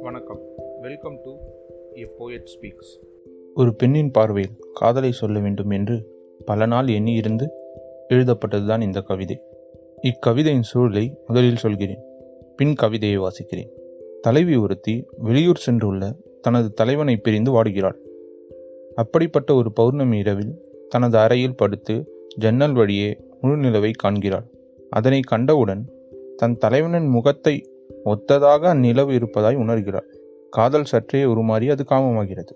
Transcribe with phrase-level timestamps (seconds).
[0.00, 0.40] வணக்கம்.
[0.80, 1.36] Welcome to
[1.96, 2.98] a poet speaks
[3.54, 6.06] ஒரு பெண்ணின் பார்வையில் காதலை சொல்ல வேண்டும் என்று
[6.44, 7.48] பல நாள் எண்ணியிருந்து
[8.08, 9.40] எழுதப்பட்டதுதான் இந்த கவிதை.
[10.02, 12.00] இக்கவிதையின் சூழலை முதலில் சொல்கிறேன்.
[12.56, 13.70] பின் கவிதையை வாசிக்கிறேன்.
[14.20, 17.96] தலைவி ஒருத்தி வெளியூர் சென்றுள்ள தனது தலைவனை பிரிந்து வாடுகிறாள்.
[18.94, 20.58] அப்படிப்பட்ட ஒரு பௌர்ணமி இரவில்
[20.88, 24.44] தனது அறையில் படுத்து ஜன்னல் வழியே முழு நிலவை காண்கிறாள்.
[24.90, 25.94] அதனை கண்டவுடன்
[26.36, 27.70] தன் தலைவனின் முகத்தை
[28.04, 30.14] ஒத்ததாக அந்நிலவு இருப்பதாய் உணர்கிறாள்
[30.50, 32.54] காதல் சற்றே உருமாறி அது காமமாகிறது.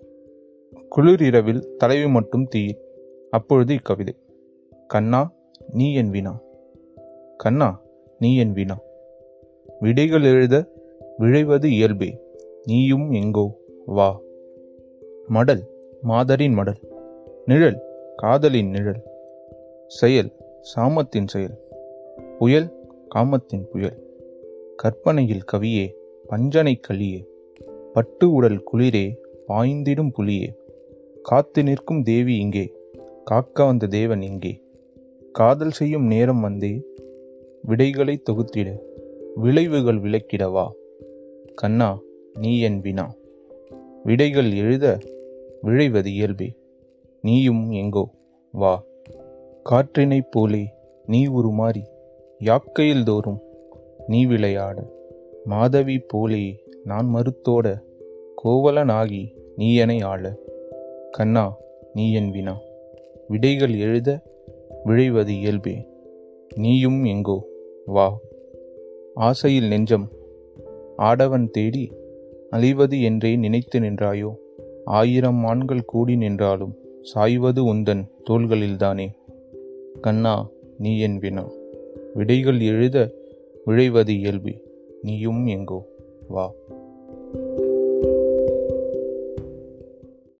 [0.89, 2.79] குளிர் இரவில் தலைவி மட்டும் தீயில்.
[3.31, 4.15] அப்பொழுது இக்கவிதை.
[4.87, 5.33] கண்ணா
[5.73, 6.41] நீ என் வீணா.
[7.37, 7.81] கண்ணா
[8.19, 8.79] நீ என் வீணா.
[9.81, 10.69] விடைகள் எழுத
[11.19, 12.19] விழைவது இயல்பே.
[12.65, 14.21] நீயும் எங்கோ வா.
[15.27, 15.63] மடல்
[16.01, 16.79] மாதரின் மடல்.
[17.47, 17.83] நிழல்
[18.17, 19.03] காதலின் நிழல்.
[19.87, 20.33] செயல்
[20.77, 21.59] சாமத்தின் செயல்.
[22.39, 22.79] புயல்
[23.11, 23.97] காமத்தின் புயல்.
[24.77, 25.93] கற்பனையில் கவியே
[26.27, 27.27] பஞ்சனை களியே
[27.93, 29.17] பட்டு உடல் குளிரே
[29.49, 30.49] பாய்ந்திடும் புலியே.
[31.23, 32.73] காத்து நிற்கும் தேவி இங்கே
[33.25, 34.63] காக்க வந்த தேவன் இங்கே.
[35.33, 36.83] காதல் செய்யும் நேரம் வந்தே
[37.63, 38.79] விடைகளை தொகுத்திட
[39.35, 40.67] விளைவுகள் விளக்கிடவா
[41.55, 42.01] கண்ணா
[42.35, 43.15] நீ என் வினா.
[44.05, 44.99] விடைகள் எழுத
[45.63, 46.55] விழைவது இயல்பே.
[47.23, 48.09] நீயும் எங்கோ
[48.51, 48.85] வா.
[49.71, 50.65] காற்றினைப் போலே
[51.07, 51.83] நீ உருமாறி
[52.41, 53.41] யாக்கையில் தோறும்
[54.07, 54.91] நீ விளையாட.
[55.45, 57.79] மாதவி போலே நான் மறுத்தோட
[58.45, 60.37] கோவலனாகி நீ என ஆள.
[61.11, 61.57] கண்ணா
[61.95, 62.59] நீ என் வினா.
[63.29, 64.23] விடைகள் எழுத
[64.85, 65.89] விழைவது இயல்பே.
[66.55, 67.47] நீயும் எங்கோ
[67.87, 68.19] வா.
[69.15, 70.09] ஆசையில் நெஞ்சம்
[70.97, 71.93] ஆடவன் தேடி
[72.51, 74.35] அழிவது என்றே நினைத்து நின்றாயோ?
[74.85, 76.75] ஆயிரம் ஆண்கள் கூடி நின்றாலும்
[77.15, 79.09] சாய்வது உந்தன் தோள்களில்தானே
[80.01, 80.49] கண்ணா
[80.79, 81.59] நீ என் வினா.
[82.15, 83.11] விடைகள் எழுத
[83.67, 84.53] விழைவது இயல்பு.
[85.03, 85.87] நீயும் எங்கோ
[86.29, 86.53] வா.